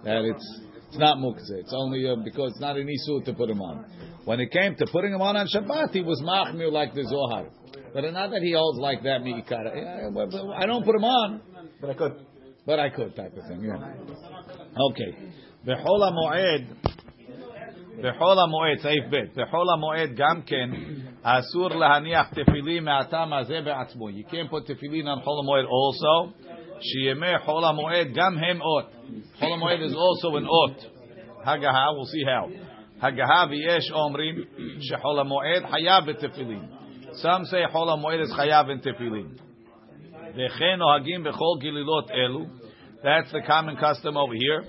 That 0.03 0.23
it's 0.23 0.61
it's 0.87 0.97
not 0.97 1.17
muktzeh. 1.17 1.59
It's 1.59 1.73
only 1.75 2.07
uh, 2.07 2.15
because 2.23 2.51
it's 2.51 2.61
not 2.61 2.77
an 2.77 2.87
isur 2.87 3.25
to 3.25 3.33
put 3.33 3.49
him 3.49 3.61
on. 3.61 3.85
When 4.23 4.39
it 4.39 4.51
came 4.51 4.75
to 4.75 4.85
putting 4.87 5.13
him 5.13 5.21
on 5.21 5.35
on 5.35 5.47
Shabbat, 5.47 5.91
he 5.91 6.01
was 6.01 6.21
machmir 6.23 6.71
like 6.71 6.93
the 6.93 7.03
Zohar. 7.03 7.49
But 7.93 8.01
not 8.13 8.29
that 8.31 8.41
he 8.41 8.53
holds 8.53 8.79
like 8.79 9.03
that 9.03 9.21
mi'ikara. 9.21 10.57
I 10.57 10.65
don't 10.65 10.85
put 10.85 10.95
him 10.95 11.03
on, 11.03 11.41
But 11.81 11.89
I 11.89 11.93
could. 11.93 12.13
but 12.65 12.79
I 12.79 12.89
could 12.89 13.15
type 13.15 13.35
of 13.37 13.47
thing. 13.47 13.63
Yeah. 13.63 14.54
Okay. 14.90 15.12
Bechol 15.64 16.00
moed. 16.10 16.90
בכל 18.02 18.38
המועד, 18.44 18.78
סעיף 18.78 19.04
ב', 19.10 19.40
בכל 19.40 19.66
המועד 19.74 20.10
גם 20.14 20.42
כן 20.46 20.70
אסור 21.22 21.68
להניח 21.68 22.28
תפילין 22.34 22.84
מהטעם 22.84 23.32
הזה 23.32 23.60
בעצמו. 23.64 24.08
You 24.08 24.30
can't 24.30 24.50
put 24.52 24.74
תפילין 24.74 25.08
on 25.08 25.20
חול 25.24 25.38
המועד 25.42 25.64
also, 25.64 26.32
שימי 26.80 27.38
חול 27.44 27.64
המועד 27.64 28.06
גם 28.14 28.38
הם 28.38 28.60
אות. 28.62 28.84
חול 29.38 29.52
המועד 29.52 29.78
is 29.80 29.92
also 29.92 30.36
an 30.38 30.46
אות. 30.46 30.86
הגהה, 31.44 31.86
we'll 31.86 32.06
see 32.06 32.26
how. 32.26 32.50
הגהה 33.06 33.44
ויש 33.50 33.92
אומרים 33.92 34.34
שחול 34.80 35.20
המועד 35.20 35.66
חייב 35.70 36.04
בתפילין. 36.04 36.62
Some 37.10 37.44
say 37.52 37.72
חול 37.72 37.90
המועד 37.90 38.20
is 38.20 38.34
חייב 38.36 38.66
in 38.66 38.78
תפילין. 38.94 39.26
וכן 40.34 40.76
נוהגים 40.78 41.24
בכל 41.24 41.58
גלילות 41.60 42.10
אלו. 42.10 42.40
That's 43.05 43.31
the 43.31 43.41
common 43.45 43.77
custom 43.77 44.17
over 44.17 44.33
here. 44.33 44.63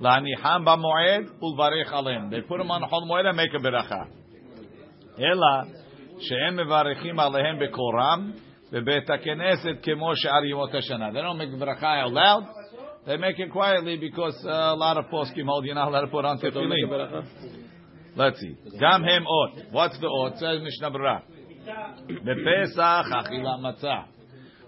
Laniham 0.00 0.66
alim. 0.66 2.30
They 2.30 2.40
put 2.40 2.56
them 2.56 2.70
on 2.70 2.80
the 2.80 2.86
Moed 2.86 3.26
and 3.26 3.36
make 3.36 3.52
a 3.52 3.58
beracha. 3.58 4.06
She'em 6.18 6.56
alehem 6.56 7.60
bekoram 7.60 8.32
hakeneset 8.72 9.86
kemo 9.86 10.14
she'ar 10.16 10.42
hashana. 10.42 11.12
They 11.12 11.20
don't 11.20 11.36
make 11.36 11.50
beracha 11.50 12.04
out 12.04 12.12
loud. 12.12 12.48
They 13.06 13.18
make 13.18 13.38
it 13.38 13.52
quietly 13.52 13.98
because 13.98 14.42
uh, 14.42 14.48
a 14.48 14.74
lot 14.74 14.96
of 14.96 15.10
poskim 15.10 15.44
hold 15.44 15.66
you're 15.66 15.74
not 15.74 15.88
allowed 15.88 16.02
to 16.02 16.06
put 16.06 16.24
on 16.24 16.38
tefillin. 16.38 17.26
Let's 18.16 18.40
see. 18.40 18.56
Gam 18.80 19.02
hem 19.02 19.26
ot. 19.26 19.70
What's 19.70 19.98
the 20.00 20.06
ot? 20.06 20.38
Says 20.38 20.62
Mishnah 20.62 20.90
Berurah. 20.90 21.22
Bepesach 22.08 23.12
achila 23.12 23.58
matzah. 23.60 24.04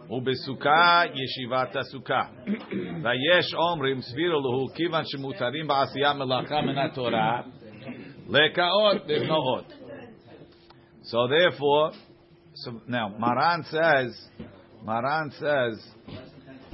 ובסוכה 0.10 1.02
ישיבת 1.14 1.76
הסוכה. 1.76 2.22
ויש 3.04 3.54
אומרים 3.54 4.02
סבירו 4.02 4.40
לו 4.40 4.68
כיוון 4.76 5.04
שמותרים 5.06 5.68
בעשייה 5.68 6.14
מלאכה 6.14 6.62
מן 6.62 6.78
התורה 6.78 7.42
לקאות 8.30 9.02
there's 9.06 9.28
no 9.28 9.34
אות. 9.34 9.74
So 11.04 11.28
therefore, 11.28 11.92
so 12.54 12.82
now 12.88 13.08
Maran 13.18 13.64
says, 13.64 14.12
Maran 14.84 15.32
says 15.32 15.76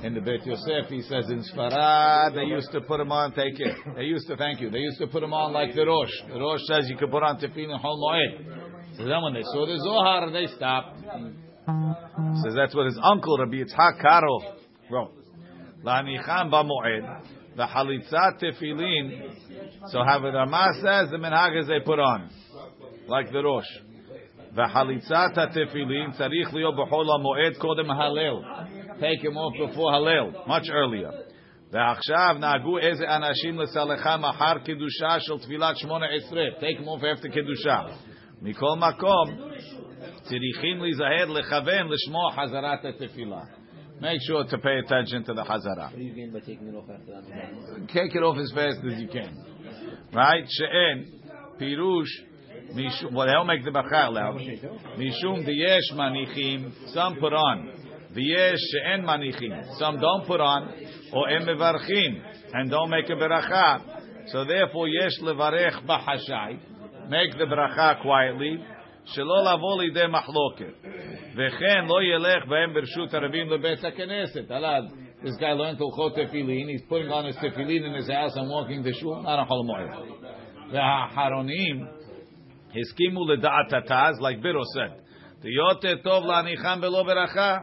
in 0.04 0.14
the 0.14 0.22
Beit 0.22 0.46
Yosef, 0.46 0.90
he 0.90 1.02
says 1.04 1.30
in 1.30 1.42
Sfarad 1.44 2.36
they 2.36 2.44
used 2.44 2.72
to 2.72 2.82
put 2.82 3.00
him 3.00 3.12
on. 3.12 3.32
Take 3.32 3.60
it. 3.60 3.76
They 3.96 4.04
used 4.04 4.28
to 4.28 4.36
thank 4.36 4.60
you. 4.62 4.70
They 4.70 4.80
used 4.80 5.00
to 5.00 5.08
put 5.08 5.24
him 5.24 5.34
on 5.34 5.54
like 5.54 5.74
the 5.74 5.86
Rosh. 5.86 6.12
The 6.28 6.40
Rosh 6.40 6.62
says 6.68 6.90
you 6.90 6.98
could 6.98 7.12
put 7.12 7.24
on 7.24 7.38
tefillin 7.38 7.72
and 7.72 7.80
Hol 7.80 7.98
Moed. 8.04 8.98
So 8.98 9.06
then 9.06 9.22
when 9.24 9.34
they 9.34 9.44
saw 9.44 9.66
the 9.66 9.78
Zohar, 9.78 10.32
they 10.32 10.48
stopped. 10.48 10.98
Says 12.44 12.54
that's 12.56 12.76
what 12.76 12.86
his 12.86 13.00
uncle 13.02 13.38
Rabbi 13.38 13.58
Yitzhak 13.64 14.02
Karo 14.02 14.40
wrote. 14.92 15.14
La'anicham 15.84 16.52
b'moed 16.52 17.22
v'halitzat 17.58 18.42
tefillin. 18.42 19.32
So 19.88 20.04
how 20.04 20.20
the 20.20 20.32
Rama 20.32 20.68
says 20.82 21.10
the 21.12 21.18
minhag 21.18 21.60
is 21.60 21.68
they 21.68 21.80
put 21.86 22.00
on 22.00 22.30
like 23.08 23.32
the 23.32 23.44
Rosh. 23.44 23.66
V'halitzat 24.56 25.36
tefillin 25.36 26.18
tzarich 26.20 26.52
liyo 26.54 26.74
b'chol 26.74 27.06
ha'moed 27.06 27.60
kodem 27.60 27.88
halel. 27.88 29.00
Take 29.00 29.24
him 29.24 29.38
off 29.38 29.70
before 29.70 29.92
halel, 29.92 30.48
much 30.48 30.70
earlier. 30.72 31.12
ועכשיו 31.72 32.36
נהגו 32.40 32.78
איזה 32.78 33.16
אנשים 33.16 33.60
לסלחם 33.60 34.26
אחר 34.26 34.58
קידושה 34.64 35.20
של 35.20 35.38
תפילת 35.38 35.78
שמונה 35.78 36.06
עשרה. 36.06 36.44
Take 36.60 36.80
him 36.80 36.88
off 36.88 37.04
after 37.04 37.30
קידושה. 37.34 37.80
מכל 38.42 38.76
מקום, 38.78 39.26
Tzirichim 40.27 40.81
lizaher 40.81 41.27
lechaven 41.27 41.89
lishmo 41.89 42.35
hazarat 42.37 42.85
tefillah. 42.85 43.47
Make 44.01 44.21
sure 44.27 44.45
to 44.45 44.59
pay 44.59 44.79
attention 44.79 45.25
to 45.25 45.35
the 45.35 45.43
hazara. 45.43 45.91
What 45.91 45.97
do 45.97 46.03
you 46.03 46.15
gain 46.15 46.33
by 46.33 46.41
taking 46.41 46.69
it 46.69 46.75
off 46.75 46.89
after 46.89 47.13
that? 47.13 47.89
Take 47.93 48.15
it 48.15 48.23
off 48.23 48.39
as 48.39 48.51
fast 48.55 48.79
as 48.91 48.99
you 48.99 49.09
can. 49.09 49.37
Right? 50.15 50.45
She'en 50.49 51.21
pirush 51.61 53.13
What 53.13 53.27
they'll 53.27 53.45
make 53.45 53.63
the 53.63 53.71
bachar 53.71 54.11
loud. 54.11 54.37
Mishum 54.97 55.47
diyesh 55.47 55.93
manichim. 55.95 56.73
Some 56.95 57.17
put 57.17 57.35
on. 57.35 57.73
Diyesh 58.17 58.57
she'en 58.57 59.03
manichim. 59.03 59.79
Some 59.79 60.01
don't 60.01 60.27
put 60.27 60.41
on. 60.41 60.73
Or 61.13 61.29
em 61.29 61.43
mevarchim. 61.43 62.23
And 62.55 62.71
don't 62.71 62.89
make 62.89 63.09
a 63.11 63.13
beracha. 63.13 64.29
So 64.29 64.47
therefore, 64.47 64.89
yesh 64.89 65.21
levarech 65.21 65.87
bahashai. 65.87 66.59
Make 67.11 67.33
the 67.37 67.45
beracha 67.45 68.01
quietly. 68.01 68.65
שלא 69.10 69.54
לבוא 69.54 69.82
לידי 69.82 70.08
מחלוקת. 70.10 70.88
וכן 71.36 71.86
לא 71.88 72.04
ילך 72.04 72.46
בהם 72.46 72.74
ברשות 72.74 73.14
הרבים 73.14 73.50
לבית 73.50 73.84
הכנסת. 73.84 74.52
עליו, 74.52 74.82
this 75.22 75.38
guy 75.40 75.54
learned 75.54 75.84
הלכות 75.84 76.14
תפילין, 76.16 76.70
he's 76.70 76.90
putting 76.90 77.12
on 77.12 77.26
his 77.26 77.38
תפילין 77.38 77.84
in 77.84 78.02
his 78.02 78.08
house 78.08 78.36
and 78.36 78.50
walking 78.50 78.84
to 78.84 78.94
shul, 78.94 79.22
not 79.24 79.40
a 79.40 79.46
חול 79.48 79.66
מועד. 79.66 79.90
והאחרונים 80.72 81.86
הסכימו 82.82 83.28
לדעת 83.28 83.74
התז, 83.74 84.22
like 84.22 84.44
Biro 84.44 84.64
said, 84.76 85.06
תיותר 85.42 86.02
טוב 86.04 86.26
להניחם 86.26 86.82
בלא 86.82 87.04
ברכה, 87.04 87.58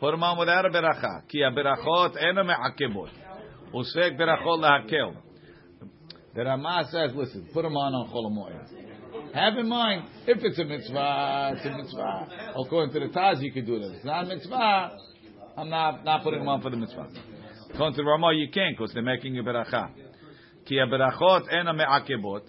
put 0.00 0.14
him 0.14 0.22
on 0.22 0.38
without 0.38 0.64
a 0.64 0.72
ברכה, 0.72 1.18
כי 1.28 1.44
הברכות 1.44 2.16
אינו 2.16 2.44
מעכבות, 2.44 3.10
וספק 3.80 4.12
ברכות 4.18 4.60
להקל. 4.60 5.20
The 6.34 6.44
Rama 6.44 6.82
says, 6.90 7.14
listen, 7.14 7.46
put 7.54 7.64
him 7.64 7.76
on 7.76 7.94
on 7.94 8.08
Chol 8.10 8.28
Moed. 8.36 8.87
have 9.33 9.57
in 9.57 9.67
mind, 9.67 10.07
if 10.25 10.39
it's 10.43 10.57
a 10.57 10.65
mitzvah, 10.65 11.53
it's 11.55 11.65
a 11.65 11.77
mitzvah. 11.77 12.53
According 12.57 12.93
to 12.93 12.99
the 12.99 13.13
Taz, 13.13 13.41
you 13.41 13.51
could 13.51 13.65
do 13.65 13.75
it. 13.75 13.83
If 13.83 13.95
it's 13.97 14.05
not 14.05 14.25
a 14.25 14.27
mitzvah, 14.27 14.97
I'm 15.57 15.69
not, 15.69 16.03
not 16.03 16.23
putting 16.23 16.39
them 16.39 16.47
on 16.47 16.61
for 16.61 16.69
the 16.69 16.77
mitzvah. 16.77 17.07
According 17.73 17.97
to 17.97 18.03
Ramah, 18.03 18.33
you 18.33 18.49
can't 18.51 18.77
because 18.77 18.93
they're 18.93 19.03
making 19.03 19.37
a 19.37 19.43
beracha. 19.43 19.89
Ki 20.65 20.75
berachot 20.75 21.51
en 21.53 21.65
ha-me'akebot. 21.67 22.41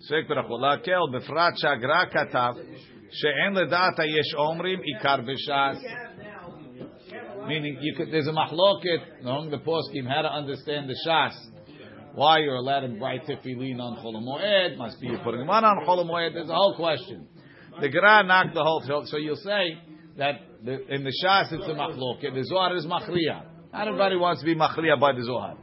Sek 0.00 0.28
berachot. 0.28 0.60
Lakel 0.60 1.14
befrat 1.14 1.54
shagra 1.62 2.12
katav. 2.12 2.56
She'en 3.10 3.54
ledata 3.54 4.06
yesh 4.06 4.34
omrim 4.38 4.80
ikar 4.80 5.26
b'shas. 5.26 5.80
Meaning, 7.46 7.78
you 7.80 7.94
could, 7.96 8.10
there's 8.10 8.26
a 8.26 8.32
machloket. 8.32 9.20
among 9.20 9.50
the 9.50 9.58
poskim 9.58 10.06
how 10.08 10.22
to 10.22 10.28
understand 10.28 10.90
the 10.90 10.96
shas. 11.06 11.34
Why 12.15 12.39
you're 12.39 12.55
allowed 12.55 12.81
to 12.81 12.99
write 12.99 13.25
tefillin 13.25 13.79
on 13.79 13.97
Chol 14.03 14.15
Moed? 14.21 14.77
Must 14.77 14.99
be 14.99 15.07
you're 15.07 15.19
putting 15.19 15.41
them 15.41 15.49
on 15.49 15.63
on 15.63 15.85
Chol 15.85 16.05
Moed. 16.05 16.33
There's 16.33 16.49
a 16.49 16.53
whole 16.53 16.75
question. 16.75 17.27
The 17.79 17.89
Gra 17.89 18.23
knocked 18.23 18.53
the 18.53 18.63
whole. 18.63 18.83
So, 18.85 19.03
so 19.05 19.17
you'll 19.17 19.37
say 19.37 19.77
that 20.17 20.41
the, 20.63 20.93
in 20.93 21.03
the 21.03 21.13
shas 21.23 21.53
it's 21.53 21.65
a 21.65 21.73
mahloket. 21.73 22.33
The 22.33 22.43
Zohar 22.43 22.75
is 22.75 22.85
machriya. 22.85 23.45
Not 23.71 23.87
everybody 23.87 24.17
wants 24.17 24.41
to 24.41 24.45
be 24.45 24.55
machriya 24.55 24.99
by 24.99 25.13
the 25.13 25.23
Zohar. 25.23 25.55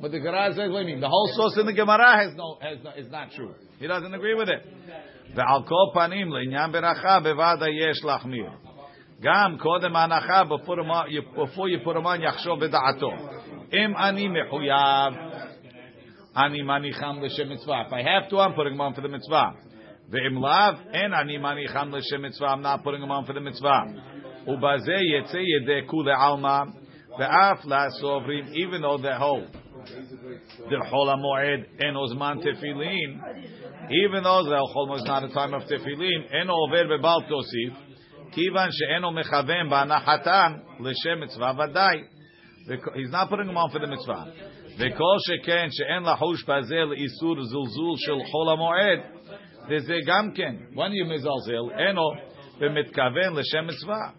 But 0.00 0.12
the 0.12 0.20
Gra 0.20 0.48
says, 0.54 0.70
what 0.70 0.80
do 0.82 0.88
you 0.88 0.94
mean? 0.94 1.00
The 1.00 1.08
whole 1.08 1.30
source 1.34 1.58
in 1.58 1.66
the 1.66 1.74
Gemara 1.74 2.16
has 2.24 2.34
no, 2.34 2.58
has 2.62 2.78
no, 2.82 2.90
is 2.96 3.10
not 3.10 3.32
true. 3.32 3.54
He 3.78 3.86
doesn't 3.86 4.14
agree 4.14 4.34
with 4.34 4.48
it. 4.48 4.66
ועל 5.34 5.62
כל 5.62 5.90
פנים, 5.94 6.32
לעניין 6.32 6.72
ברכה, 6.72 7.20
בוודאי 7.20 7.70
יש 7.90 8.04
להחמיר. 8.04 8.50
גם 9.20 9.56
קודם 9.58 9.96
ההנחה, 9.96 10.42
before 10.44 11.68
you 11.68 11.78
put 11.84 11.96
him 11.96 12.06
on, 12.06 12.22
יחשוב 12.22 12.60
בדעתו. 12.60 13.10
אם 13.72 13.96
אני 13.96 14.28
מחויב, 14.28 15.14
Ani 16.35 16.63
manicham 16.63 17.21
l'shem 17.21 17.49
mitzvah. 17.49 17.85
If 17.87 17.93
I 17.93 18.01
have 18.01 18.29
to, 18.29 18.39
I'm 18.39 18.53
putting 18.53 18.73
them 18.73 18.81
on 18.81 18.93
for 18.93 19.01
the 19.01 19.07
mitzvah. 19.07 19.53
Ve'im 20.11 20.39
lav, 20.39 20.75
en 20.93 21.13
ani 21.13 21.37
manicham 21.37 21.93
l'shem 21.93 22.21
mitzvah. 22.21 22.45
I'm 22.45 22.61
not 22.61 22.83
putting 22.83 22.99
them 22.99 23.11
on 23.11 23.25
for 23.25 23.33
the 23.33 23.39
mitzvah. 23.39 23.85
Ubaze 24.47 24.99
yetze 25.13 25.41
yedeku 25.41 25.93
le'alma. 25.93 26.73
Ve'af 27.17 27.65
la'sovrim, 27.65 28.53
even 28.53 28.81
though 28.81 28.97
they 28.97 29.15
hold. 29.15 29.47
Dirchol 30.69 31.07
ha'moed 31.07 31.65
en 31.79 31.95
ozman 31.95 32.43
tefillin. 32.43 33.21
Even 33.89 34.23
though 34.23 34.43
the 34.43 34.49
Zerchol 34.49 34.97
is 34.97 35.03
not 35.05 35.23
a 35.23 35.29
time 35.29 35.53
of 35.53 35.63
tefillin. 35.63 36.33
En 36.33 36.49
over 36.49 36.83
be'bal 36.97 37.23
tosif. 37.29 37.75
Kivan 38.35 38.69
she'eno 38.71 39.11
mechaven 39.11 39.69
ba'anahatan 39.69 40.81
l'shem 40.81 41.19
mitzvah 41.21 41.53
v'dai. 41.57 42.03
He's 42.95 43.11
not 43.11 43.29
putting 43.29 43.47
them 43.47 43.57
on 43.57 43.69
for 43.69 43.79
the 43.79 43.87
mitzvah. 43.87 44.33
וכל 44.78 45.16
שכן 45.18 45.66
שאין 45.70 46.02
לחוש 46.02 46.44
בזה 46.44 46.76
לאיסור 46.76 47.34
זלזול 47.42 47.96
של 47.96 48.30
חול 48.30 48.52
המועד, 48.52 48.98
וזה 49.68 49.96
גם 50.06 50.32
כן, 50.34 50.54
when 50.74 50.90
you 50.90 51.14
מזלזל, 51.14 51.78
אינו 51.78 52.10
במתכוון 52.60 53.36
לשם 53.36 53.66
מצווה. 53.66 54.10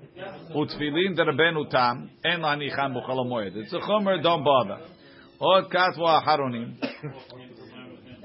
ותפילין 0.62 1.13
דרבנו 1.13 1.65
תם, 1.65 1.95
אין 2.25 2.41
להניחם 2.41 2.91
בחול 2.98 3.19
המועד. 3.19 3.53
It's 3.53 3.74
a 3.74 3.81
חומר, 3.81 4.15
don't 4.15 4.43
bother. 4.45 5.01
עוד 5.38 5.63
כתבו 5.69 6.10
האחרונים, 6.10 6.67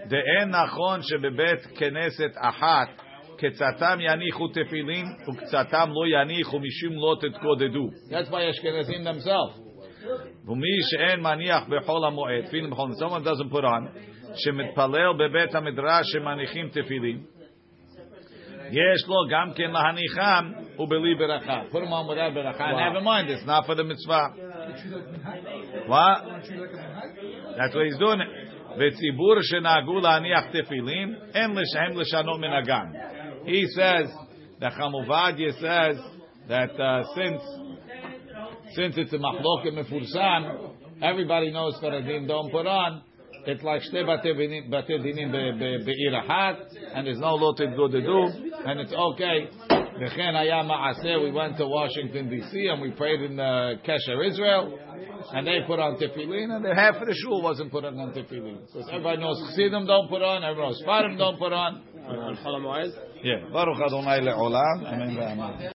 דאין 0.08 0.48
נכון 0.48 1.02
שבבית 1.02 1.60
כנסת 1.78 2.30
אחת 2.36 2.88
קצתם 3.38 3.98
יניחו 4.00 4.48
תפילין 4.48 5.06
וקצתם 5.28 5.90
לא 5.90 6.06
יניחו 6.06 6.58
משום 6.58 6.92
לא 6.92 7.16
תתקודדו. 7.20 7.88
That's 8.10 8.30
why 8.30 8.50
אשכנזים 8.50 9.06
themselves. 9.06 9.66
ומי 10.48 10.76
שאין 10.90 11.20
מניח 11.20 11.64
בחול 11.68 12.04
המועד, 12.04 12.44
תפילין 12.46 12.70
בחול 12.70 12.90
המועד, 13.00 13.22
someone 13.22 13.26
doesn't 13.26 13.52
put 13.52 13.64
on, 13.64 13.98
שמתפלל 14.34 15.12
בבית 15.18 15.54
המדרש 15.54 16.06
שמניחים 16.12 16.68
תפילין, 16.68 17.20
יש 18.70 19.08
לו 19.08 19.16
גם 19.30 19.52
כן 19.54 19.70
להניחם 19.70 20.52
ובלי 20.78 21.14
ברכה. 21.14 21.62
Put 21.70 21.74
him 21.74 21.92
on 21.92 22.06
without 22.08 22.34
ברכה, 22.34 22.70
and 22.70 22.76
never 22.76 23.00
mind, 23.00 23.30
it's 23.30 23.46
not 23.46 23.66
for 23.66 23.74
the 23.74 23.84
mitzvah. 23.84 24.28
What? 25.86 26.18
That's 27.56 27.74
what 27.74 27.86
he's 27.86 27.98
doing. 27.98 28.20
וציבור 28.78 29.42
שנהגו 29.42 30.00
להניח 30.00 30.44
תפילין, 30.44 31.14
אין 31.34 31.50
לשהם 31.50 32.00
לשנות 32.00 32.40
מנהגם. 32.40 32.86
He 33.44 33.66
says, 33.66 34.10
the 34.60 34.70
Chamuvadia 34.70 35.52
says, 35.60 35.96
that 36.48 36.78
uh, 36.80 37.02
since 37.14 37.42
since 38.75 38.95
it's 38.97 39.13
a 39.13 39.17
machloket 39.17 39.73
mefursam, 39.73 40.73
everybody 41.01 41.51
knows 41.51 41.75
Faradim 41.81 42.27
don't 42.27 42.51
put 42.51 42.67
on. 42.67 43.03
It's 43.45 43.63
like 43.63 43.81
shte 43.81 44.05
bate 44.05 44.35
dinim 44.37 45.31
be'ir 45.85 46.11
ahat, 46.11 46.57
and 46.93 47.07
there's 47.07 47.19
no 47.19 47.35
lotet 47.35 47.75
good 47.75 47.91
to 47.91 48.01
do, 48.01 48.27
and 48.65 48.79
it's 48.79 48.93
okay. 48.93 49.49
V'chen 49.69 50.33
haya 50.33 50.63
ma'aseh, 50.63 51.23
we 51.23 51.31
went 51.31 51.57
to 51.57 51.67
Washington 51.67 52.29
D.C. 52.29 52.67
and 52.67 52.81
we 52.81 52.91
prayed 52.91 53.21
in 53.21 53.39
uh, 53.39 53.75
Kesher, 53.85 54.27
Israel, 54.27 54.77
and 55.33 55.47
they 55.47 55.59
put 55.65 55.79
on 55.79 55.97
tefillin, 55.97 56.55
and 56.55 56.65
the 56.65 56.75
half 56.75 56.95
of 56.95 57.07
the 57.07 57.15
shul 57.15 57.41
wasn't 57.41 57.71
put 57.71 57.83
on 57.83 57.95
tefillin. 57.95 58.59
Because 58.67 58.87
everybody 58.89 59.21
knows 59.21 59.39
Chassidim 59.49 59.87
don't 59.87 60.09
put 60.09 60.21
on, 60.21 60.43
everyone 60.43 60.71
knows 60.71 60.83
Farim 60.87 61.17
don't 61.17 61.39
put 61.39 61.53
on. 61.53 61.83
On 62.01 62.35
Chol 62.37 62.59
HaMoed? 62.59 62.91
Yeah. 63.23 63.49
Baruch 63.53 63.79
Adonai 63.79 64.21
le'olam. 64.21 64.85
Amen 64.85 65.15
ve'amen. 65.15 65.61